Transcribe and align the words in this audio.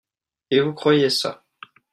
Et 0.49 0.59
vous 0.61 0.73
croyez 0.73 1.11
ça? 1.11 1.43